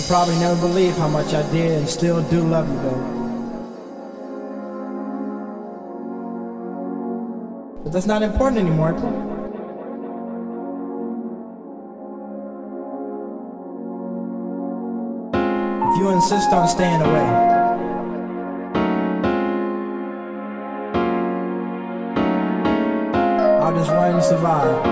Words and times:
You'll 0.00 0.08
probably 0.08 0.38
never 0.38 0.58
believe 0.58 0.96
how 0.96 1.08
much 1.08 1.34
I 1.34 1.42
did 1.52 1.72
and 1.72 1.86
still 1.86 2.22
do 2.30 2.40
love 2.40 2.66
you, 2.66 2.76
baby. 2.78 2.96
But 7.84 7.92
that's 7.92 8.06
not 8.06 8.22
important 8.22 8.62
anymore. 8.62 8.92
If 15.34 15.98
you 15.98 16.08
insist 16.08 16.50
on 16.50 16.66
staying 16.66 17.02
away. 17.02 17.28
I'll 23.60 23.76
just 23.76 23.90
run 23.90 24.14
and 24.14 24.24
survive. 24.24 24.86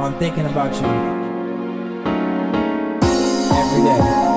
I'm 0.00 0.18
thinking 0.18 0.46
about 0.46 0.74
you 0.74 1.17
every 3.70 3.84
day. 3.84 4.27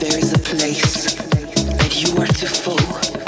There 0.00 0.18
is 0.18 0.32
a 0.32 0.38
place 0.38 1.14
that 1.78 2.02
you 2.02 2.20
are 2.20 2.26
to 2.26 2.46
full. 2.46 3.21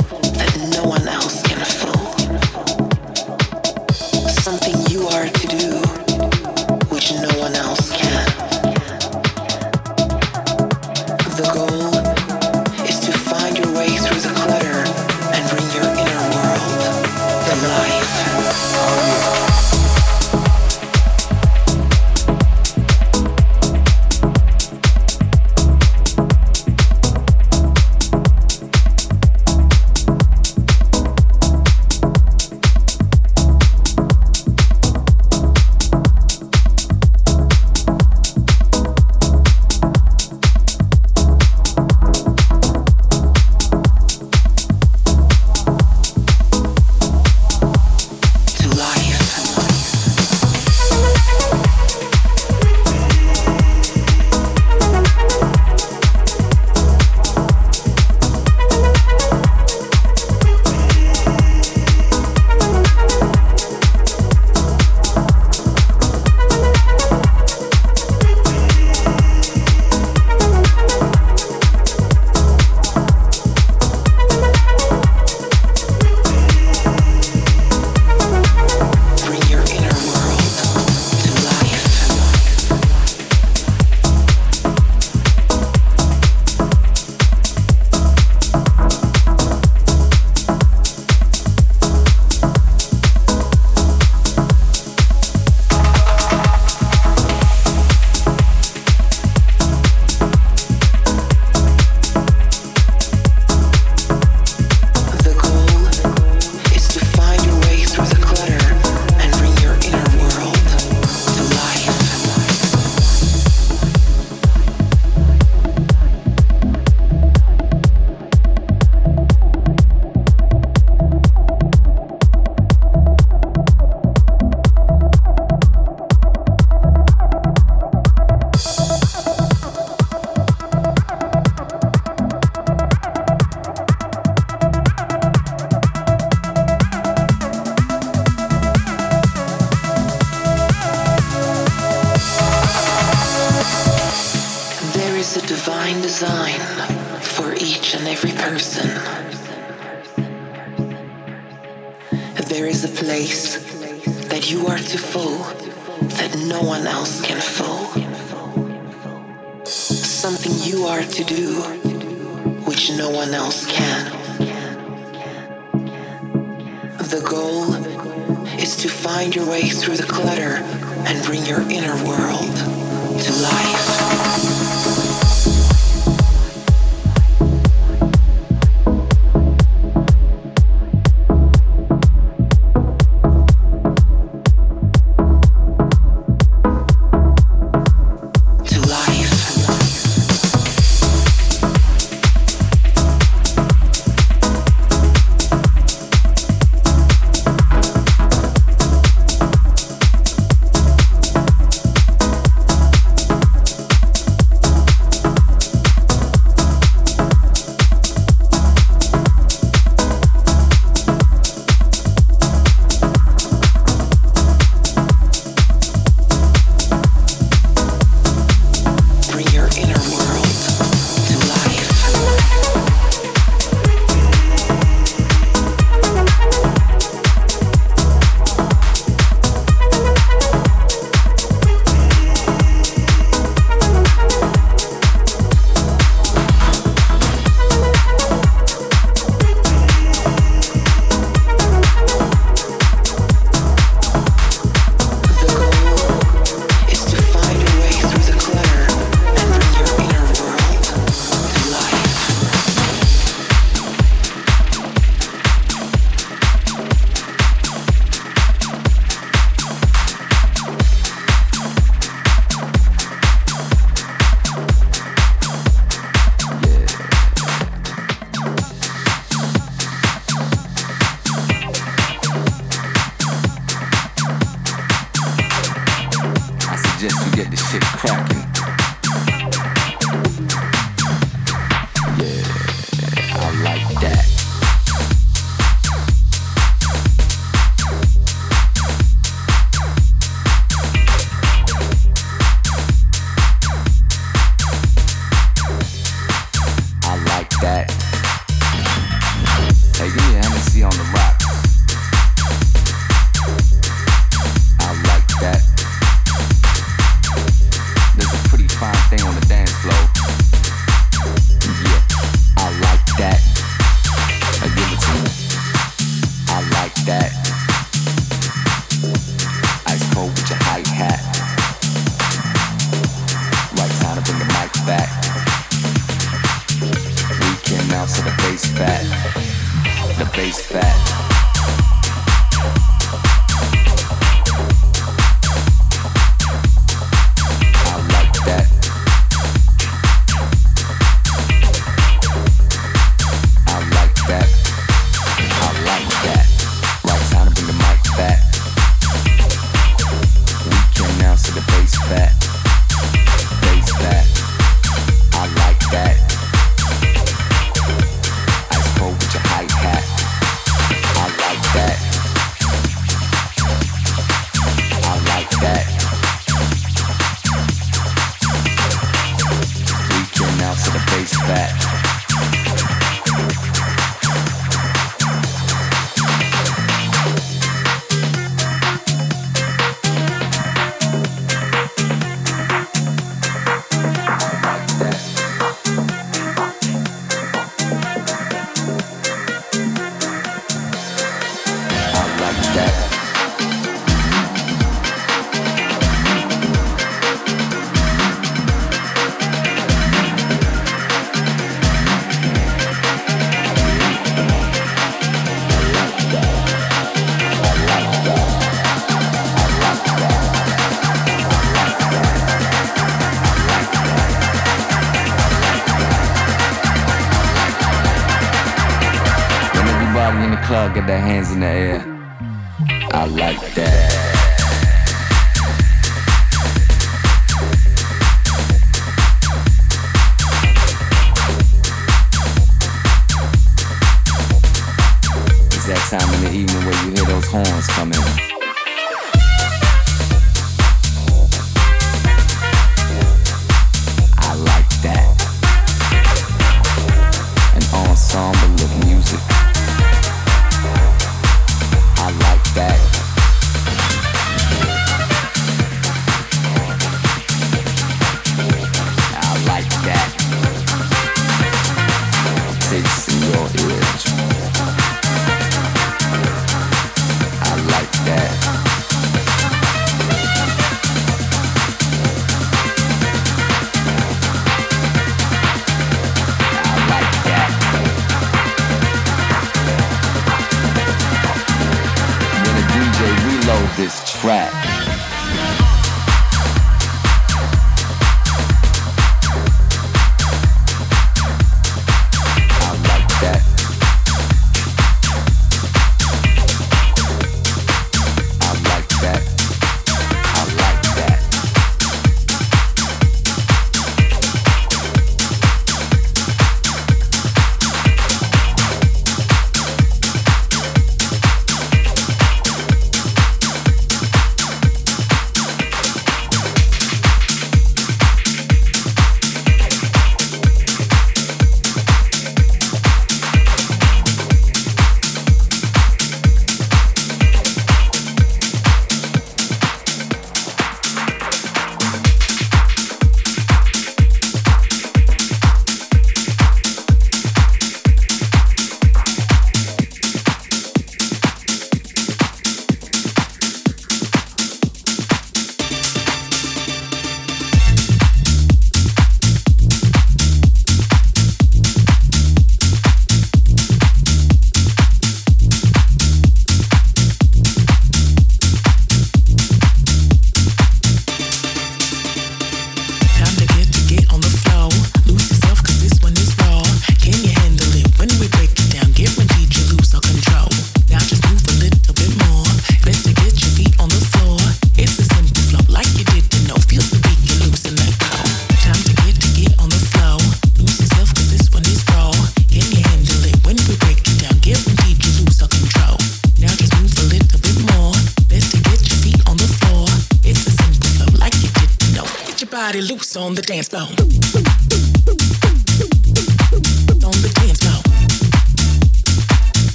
On 593.55 593.57
the 593.57 593.63
dance 593.63 593.89
floor. 593.89 594.34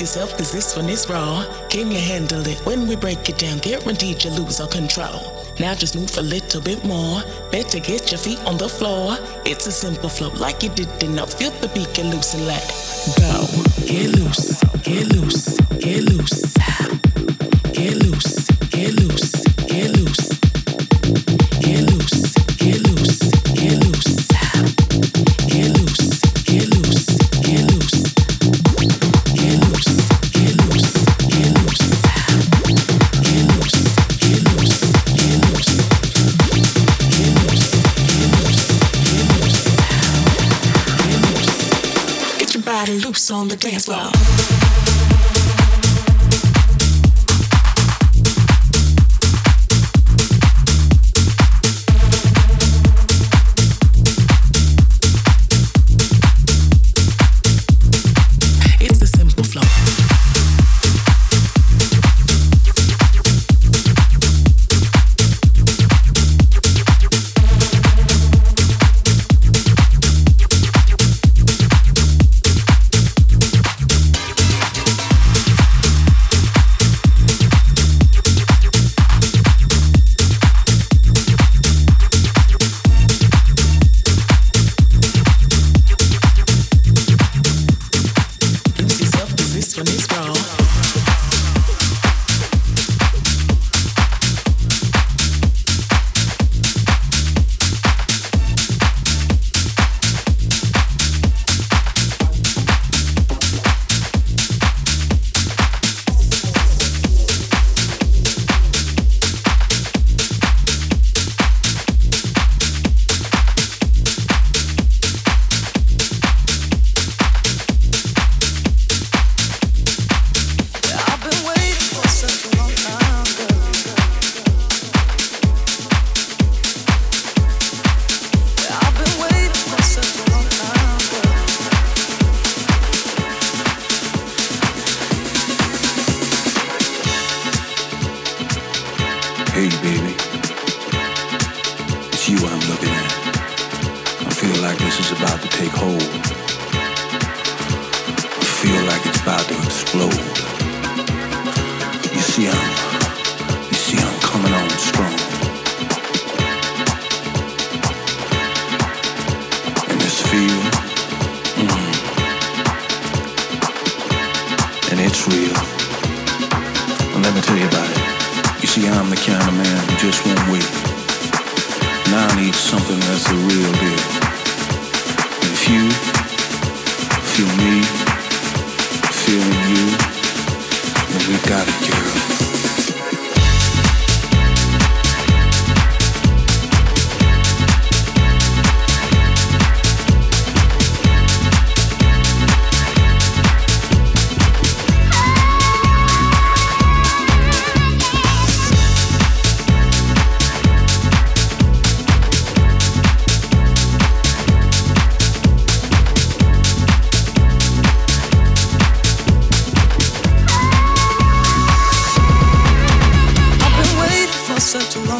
Yourself 0.00 0.36
cause 0.36 0.52
this 0.52 0.76
one 0.76 0.88
is 0.88 1.08
raw. 1.08 1.44
Can 1.68 1.90
you 1.90 1.98
handle 1.98 2.46
it? 2.46 2.58
When 2.66 2.88
we 2.88 2.96
break 2.96 3.28
it 3.28 3.38
down, 3.38 3.58
guaranteed 3.58 4.24
you 4.24 4.30
lose 4.30 4.60
all 4.60 4.66
control. 4.66 5.20
Now 5.58 5.74
just 5.74 5.94
move 5.94 6.16
a 6.18 6.22
little 6.22 6.60
bit 6.60 6.84
more. 6.84 7.22
Better 7.52 7.78
get 7.78 8.10
your 8.10 8.18
feet 8.18 8.40
on 8.44 8.56
the 8.56 8.68
floor. 8.68 9.16
It's 9.44 9.66
a 9.66 9.72
simple 9.72 10.08
flow 10.08 10.30
like 10.30 10.62
you 10.62 10.70
did 10.70 11.02
enough. 11.02 11.34
Feel 11.34 11.50
the 11.60 11.68
beat, 11.68 11.92
get 11.94 12.06
loose 12.06 12.34
and 12.34 12.46
let 12.46 12.64
go. 13.18 13.46
Get 13.86 14.10
loose, 14.18 14.60
get 14.82 15.12
loose, 15.12 15.56
get 15.78 16.02
loose. 16.04 16.54
Get 17.72 17.96
loose, 18.02 18.48
get 18.70 18.92
loose, 18.94 19.44
get 19.66 19.96
loose. 19.96 20.49
Loose 43.88 43.88
on 43.88 44.19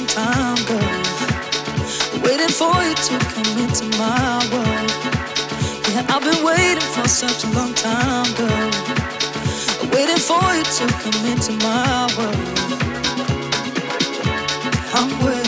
long 0.00 0.06
time, 0.06 0.64
girl. 0.66 1.02
Waiting 2.22 2.48
for 2.48 2.74
you 2.84 2.94
to 2.94 3.18
come 3.34 3.58
into 3.58 3.84
my 3.98 4.38
world. 4.52 4.90
Yeah, 5.88 6.06
I've 6.08 6.22
been 6.22 6.44
waiting 6.44 6.88
for 6.94 7.08
such 7.08 7.44
a 7.44 7.48
long 7.50 7.74
time, 7.74 8.32
girl. 8.34 8.70
Waiting 9.92 10.16
for 10.16 10.42
you 10.54 10.64
to 10.64 10.86
come 11.02 11.26
into 11.26 11.52
my 11.64 12.08
world. 12.16 12.70
I'm 14.94 15.24
waiting. 15.24 15.39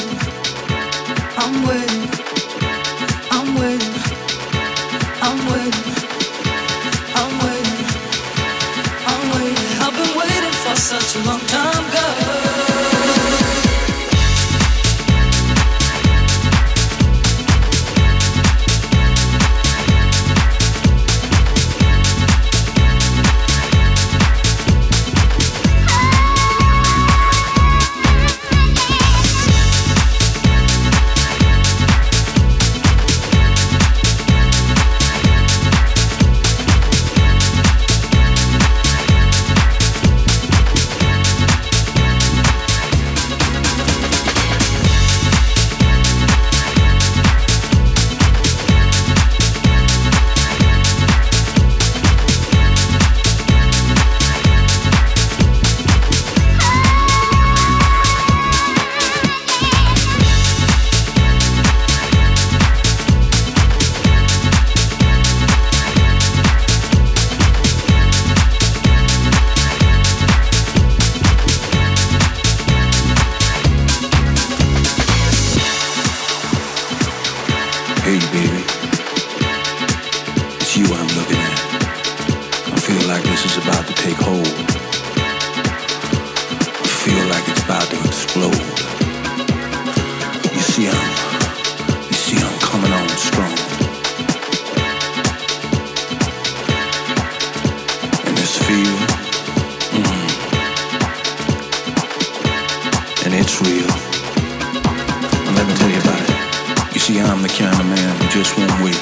just 108.42 108.58
won't 108.58 108.82
wait. 108.82 108.98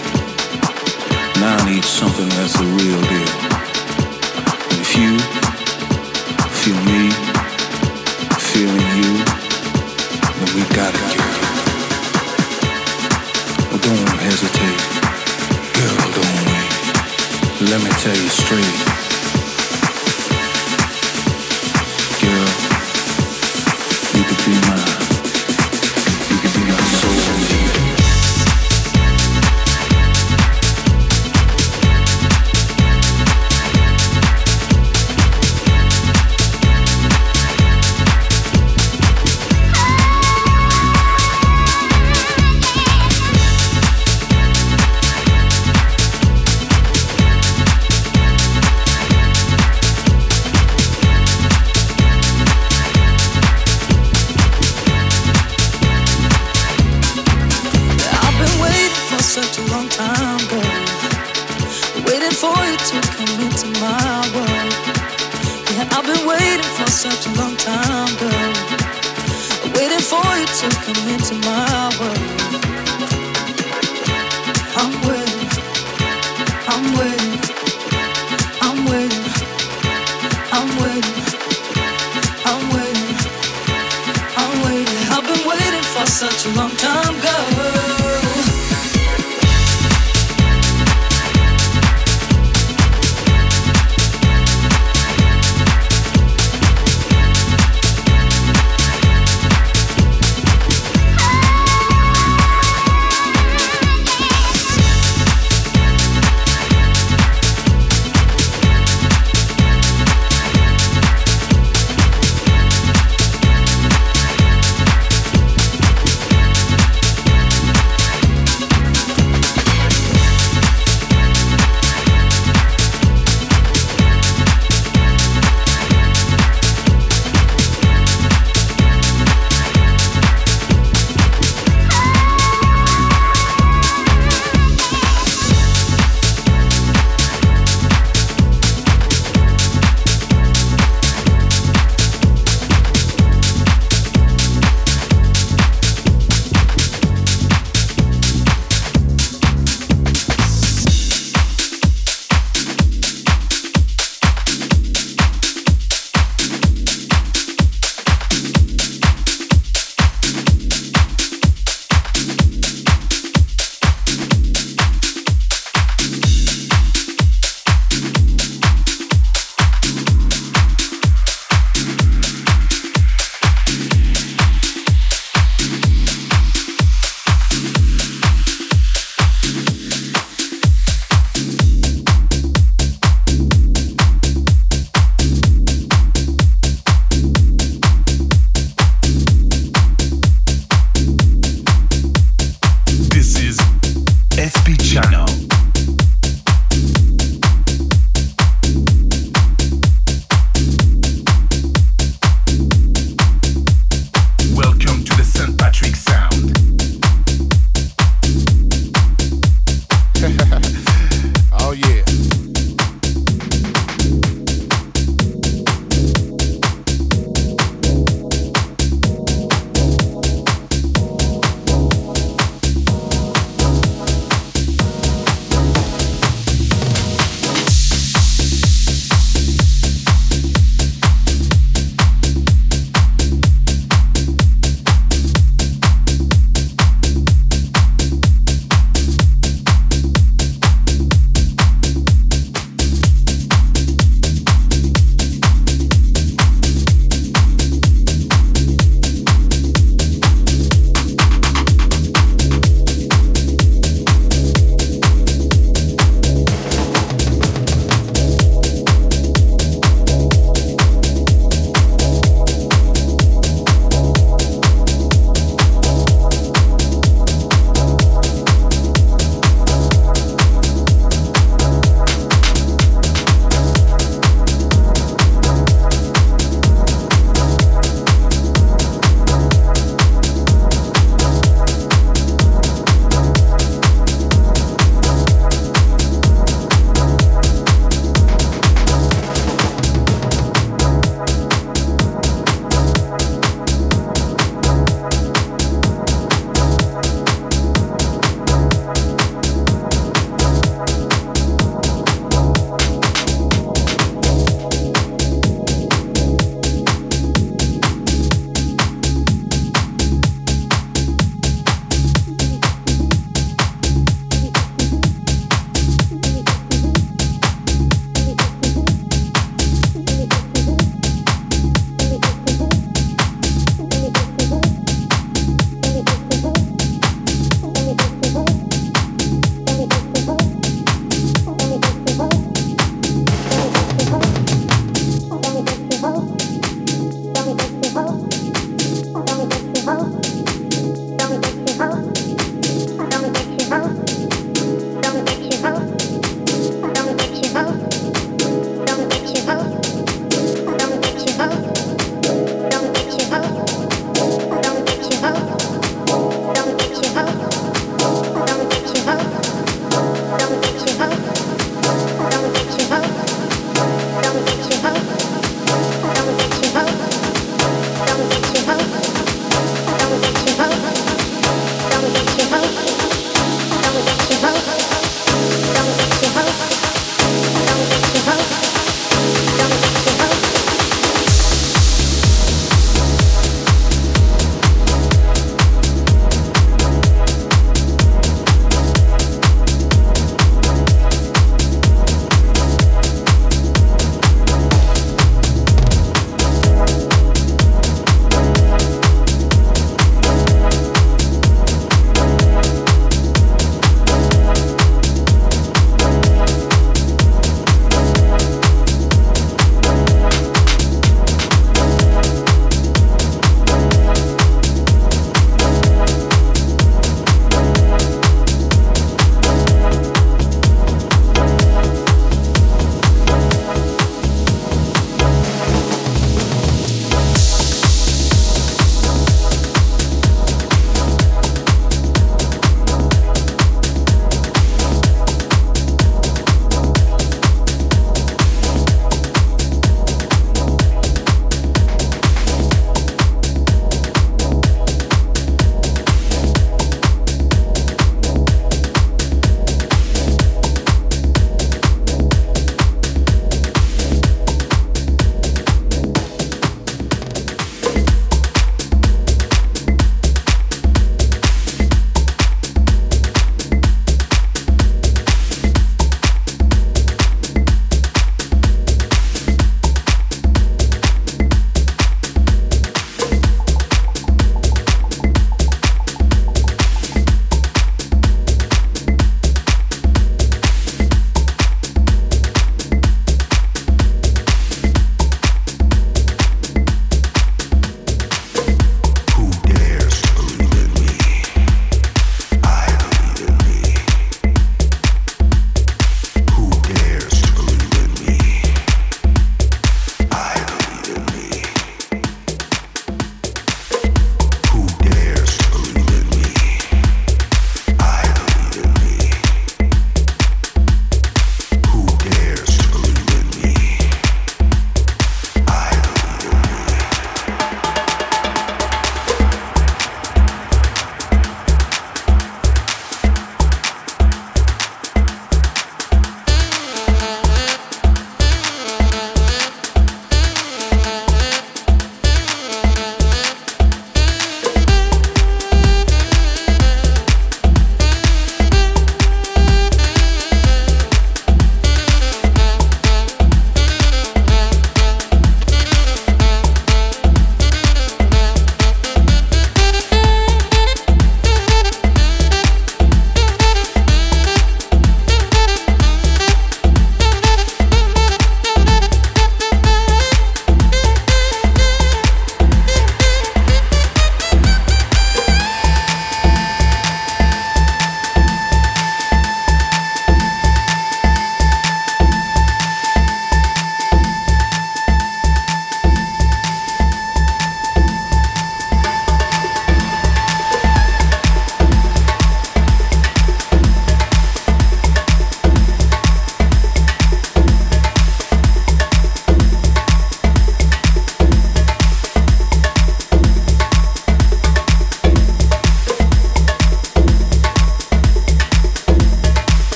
Now 1.40 1.56
I 1.56 1.64
need 1.64 1.84
something 1.84 2.28
that's 2.28 2.52
the 2.58 2.64
real 2.64 3.00
deal. 3.08 3.32
And 4.68 4.78
if 4.84 4.90
you 5.00 5.16
feel 6.60 6.80
me, 6.84 7.08
feeling 8.52 8.88
you, 9.00 9.10
then 10.36 10.50
we 10.54 10.62
got 10.76 10.92
it, 10.92 11.00
get 11.16 11.34
Well, 13.70 13.80
don't 13.88 14.08
hesitate, 14.28 14.80
girl. 15.76 15.98
Don't 16.16 16.40
wait. 16.50 16.72
Let 17.70 17.80
me 17.82 17.90
tell 18.02 18.16
you 18.16 18.28
straight. 18.28 18.99